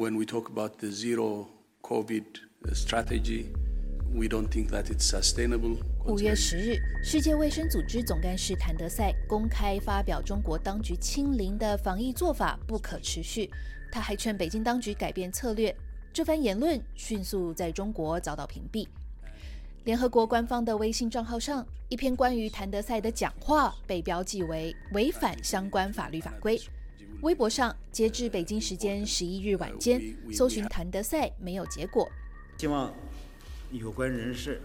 [0.00, 1.46] When we talk about the zero
[1.82, 2.24] COVID
[2.72, 3.48] strategy,
[4.14, 5.76] we don't think that it's sustainable.
[6.06, 13.50] 五月十日，世界卫生组织总干事谭德赛公开发表中国当局清零的防疫做法不可持续，
[13.92, 15.76] 他还劝北京当局改变策略。
[16.14, 18.88] 这番言论迅速在中国遭到屏蔽。
[19.84, 26.58] 联合国官方的微信账号上，一篇关于谭德赛的讲话被标记为违反相关法律法规。
[27.22, 30.00] 微博上，截至北京时间十一日晚间，
[30.32, 32.08] 搜寻谭德赛没有结果。
[32.58, 32.92] 希望
[33.70, 34.60] 有关人士。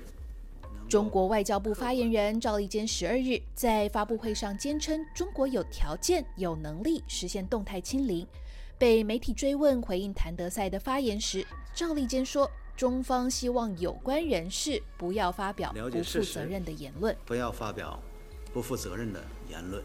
[0.87, 8.25] 中国外交部发言人赵立坚十二日在发布会上坚称，中国有条件、有能力实现动态清零。
[8.77, 12.49] 被媒体追问回应谭德赛的发言时，赵立坚说。
[12.75, 17.15] 中方希望有关人士不要发表不负责任的言论。
[17.25, 17.97] 不要发表
[18.51, 19.81] 不负责任的言论。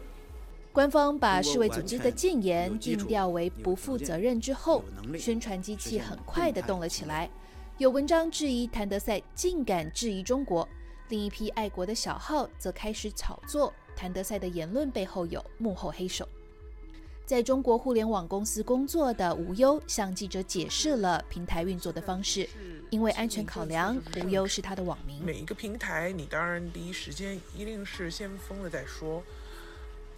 [0.73, 4.83] 官方把世卫组织的禁言定调为不负责任之后，
[5.19, 7.29] 宣传机器很快的动了起来。
[7.77, 10.67] 有文章质疑谭德赛竟敢质疑中国，
[11.09, 16.27] 另一批爱国的小号则开始炒作谭德赛的言论背后有幕后黑手。
[17.25, 22.47] 在中国互联网公司工作的无忧向记者解释了平台运作的方式。
[22.89, 25.23] 因为安全考量，无忧是他的网名。
[25.23, 29.23] 每一个平台，你当然第一时间一定是先封了再说，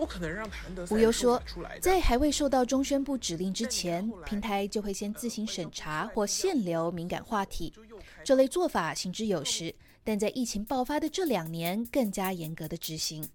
[0.04, 1.42] 不可能让谭德赛无忧说，
[1.80, 7.74] 在还未受到中宣部指令之前，平台就会先自行审查或限流敏感话题。
[8.22, 9.74] 这类做法行之有时，
[10.04, 13.26] 但在疫情爆发的这两年，更加严格的执行。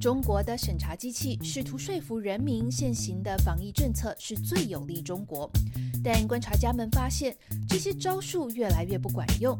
[0.00, 5.50] 中国的审查机器试图说服人民，现行的防疫政策是最有利中国，
[6.04, 7.36] 但观察家们发现，
[7.68, 9.58] 这些招数越来越不管用。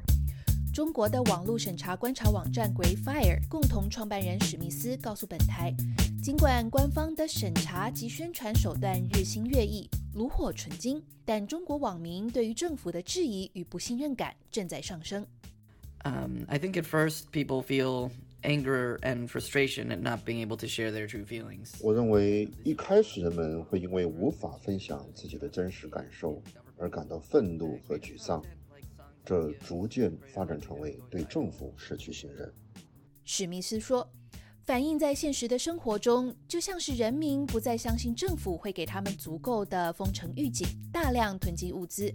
[0.73, 5.75] 中国的网络审查观察网站 Greyfire 共同创办人史密斯告诉本台，
[6.23, 15.27] 尽管官方的审查及宣传手段日新月异、炉火纯青，但中国网民对于政府的质疑与不信任感正在上升。
[16.05, 18.11] Um, I think at first people feel.
[18.43, 21.73] anger and frustration at not being able to share their true feelings.
[21.83, 26.43] 我认为一开始人们会因为无法分享自己的真实感受
[26.79, 28.43] 而感到愤怒和沮丧，
[29.31, 32.53] 这逐渐发展成为对政府失去信任。
[33.25, 34.11] 史密斯说，
[34.65, 42.13] 反映在现实的生活中，就像是人民不再相信政府会给他们足够的封城预警，大量囤积物资，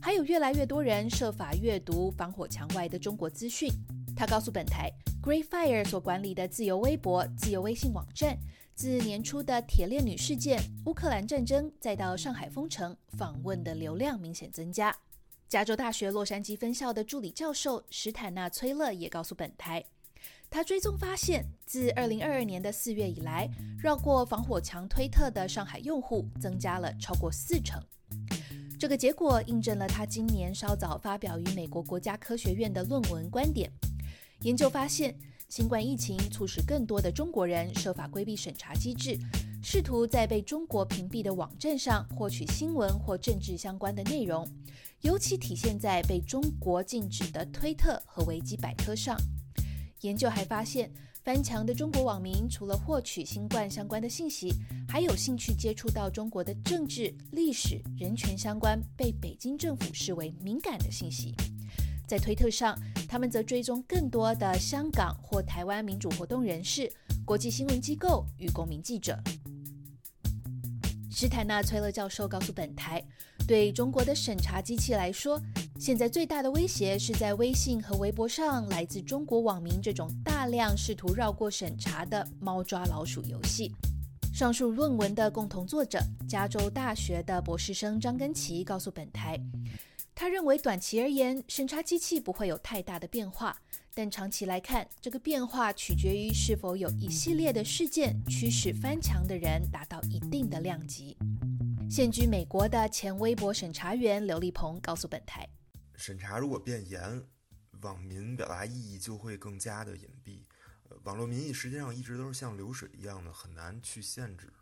[0.00, 3.70] 还有越来越多人设法阅读防火墙外的中国资讯。
[4.16, 4.90] 他告诉本台。
[5.22, 8.38] ，GreatFire 所管理的自由微博、自由微信网站，
[8.74, 14.96] 自年初的铁链女事件、乌克兰战争，再到上海封城，访问的流量明显增加。
[15.54, 19.84] 加州大学洛杉矶分校的助理教授史坦纳·崔勒也告诉本台，
[20.50, 23.48] 他追踪发现，自2022年的四月以来，
[23.78, 27.80] 绕过防火墙推特的上海用户增加了超过四成。
[28.80, 33.70] 这个结果印证了他今年稍早发表于美国国家科学院的论文观点。
[34.40, 35.16] 研究发现，
[35.48, 39.16] 新冠疫情促使更多的中国人设法规避审查机制，
[39.66, 44.46] 试图在被中国屏蔽的网站上获取新闻或政治相关的内容，
[45.00, 49.16] 尤其体现在被中国禁止的推特和维基百科上。
[50.02, 50.92] 研究还发现，
[51.24, 54.52] 翻墙的中国网民除了获取新冠相关的信息，
[54.86, 61.34] 还有兴趣接触到中国的政治、历史、人权相关被北京政府视为敏感的信息。
[62.06, 66.92] 在推特上，他们则追踪更多的香港或台湾民主活动人士、
[67.24, 69.18] 国际新闻机构与公民记者。
[71.16, 73.00] 施坦纳·崔勒教授告诉本台，
[73.46, 75.40] 对中国的审查机器来说，
[75.78, 83.72] 现在最大的威胁是在微信和微博上来自中国网民这种大量试图绕过审查的猫抓老鼠游戏。
[84.34, 89.40] 上述论文的共同作者，加州大学的博士生张根奇告诉本台。
[90.16, 93.60] 他认为，短期而言，审查机器不会有太大的变化，
[93.92, 101.16] 但长期来看，这个变化取决于是否有一系列的事件驱使翻墙的人达到一定的量级。
[101.90, 105.48] 现居美国的前微博审查员刘立鹏告诉本台
[105.96, 107.20] ：“审查如果变严，
[107.82, 110.38] 网民表达意义就会更加的隐蔽。
[111.02, 114.52] 网络民意实际上一直都是像流水一样的，很难去限制。”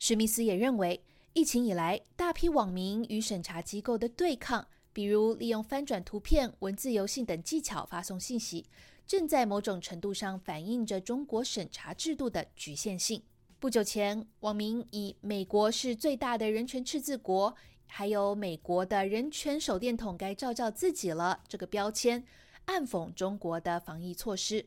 [0.00, 1.00] 史密斯也认为，
[1.32, 4.66] 疫情以来，大批网民与审查机构的对抗。
[4.96, 8.64] 比如利用翻转图片、文字游戏等技巧发送信息，
[9.06, 13.22] 正在某种程度上反映着中国审查制度的局限性。
[13.58, 17.54] 不久前，网民以“美国是最大的人权赤字国”，
[17.86, 22.24] 还有“美国的人权手电筒该照照自己了”这个标签，
[22.64, 24.64] 暗讽中国的防疫措施。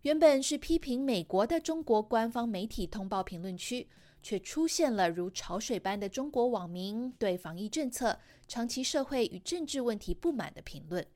[0.00, 3.86] 原本是批评美国的中国官方媒体通报评论区，
[4.22, 11.06] 却出现了如潮水般的中国网民对防疫政策、长期社会与政治问题不满的评论。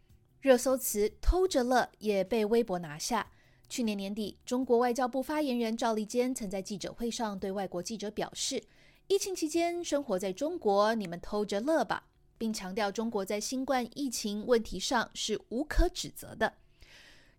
[0.41, 3.31] 热搜词“偷着乐”也被微博拿下。
[3.69, 8.63] 去年年底，中国外交部发言人赵立坚曾在记者会上对外国记者表示
[9.09, 16.55] ：“疫情期间生活在中国，你们偷着乐吧。”并强调中国在新冠疫情问题上是无可指责的。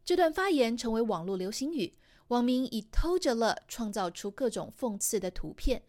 [0.05, 1.93] 这段发言成为网络流行语。
[2.29, 5.83] 网民以“偷着乐”创造出各种讽刺的图片，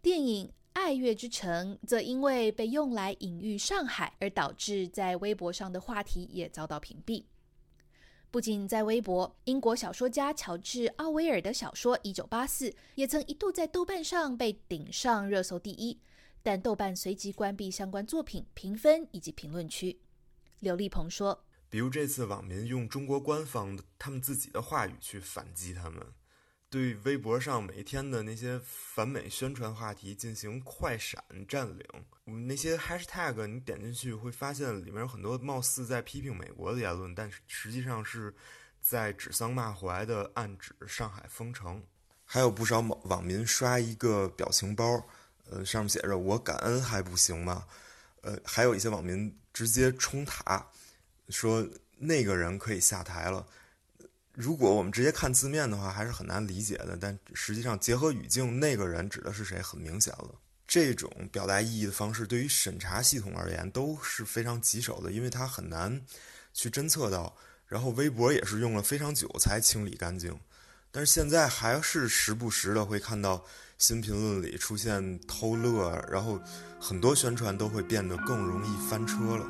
[0.00, 7.24] 电影《爱乐之城》则因为被用来隐喻上海，而导致在微博上的话题也遭到屏蔽。
[8.30, 15.98] 不仅在微博，英国小说家乔治·奥威尔的小说《一九八四》也曾一度在豆瓣上被顶上热搜第一，
[16.42, 19.98] 但豆瓣随即关闭相关作品评分以及评论区。
[20.60, 21.42] 刘立鹏说。
[21.70, 26.02] 比如这次网民用中国官方的他们自己的话语去反击他们，
[26.70, 31.86] 对微博上每天的那些反美宣传话题进行快闪占领。
[32.46, 38.34] 那些 hashtag 你点进去会发现里面有很多貌似在批评美国的言论，但是实际上是
[38.80, 41.82] 在指桑骂槐的暗指上海封城。
[42.24, 45.02] 还有不少网网民刷一个表情包，
[45.50, 47.66] 呃，上面写着“我感恩还不行吗？”
[48.20, 50.66] 呃，还有一些网民直接冲塔。
[51.28, 53.46] 说那个人可以下台了。
[54.34, 56.96] 如果我们直接看字面的话，还是很难理解的。
[57.00, 60.34] 但实际上，结合语境，那个人指的是谁，很明显了。
[60.66, 66.00] 这种表达意义的方式，对于审查系统而言都是非常棘手的，因为它很难
[66.54, 67.36] 去侦测到。
[67.66, 70.38] 然后，微博也是用了非常久才清理干净。
[70.90, 73.44] 但是现在还是时不时的会看到
[73.76, 76.40] 新评论里出现偷乐，然后
[76.80, 79.44] 很多宣传都会变得更容易翻车了。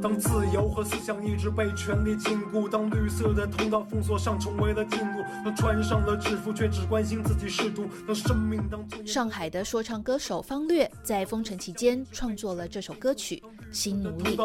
[0.00, 13.42] 当自由和思想一直被权力禁锢，当绿色的通道封锁上成为了禁锢，当穿上了制服却只关心自己仕途，当生命当上海的说唱歌手方略在封城期间创作了这首歌曲
[13.72, 14.36] 《新奴隶》。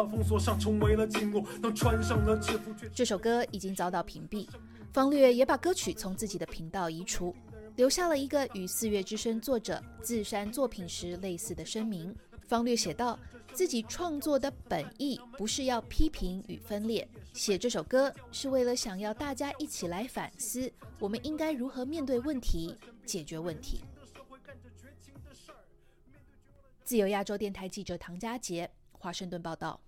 [2.92, 4.48] 这首歌已经遭到屏蔽，
[4.92, 7.32] 方略也把歌曲从自己的频道移除，
[7.76, 12.12] 留下了一个与《四月之声》作者自删作品时类似的声明。
[12.48, 13.16] 方略写道。
[13.54, 23.84] 自己创作的本意不是要批评与分裂，写这首歌是为了想要大家一起来反思，我们应该如何面对问题、解决问题。
[26.82, 29.80] 自由亚洲电台记者唐佳杰，华盛顿报道。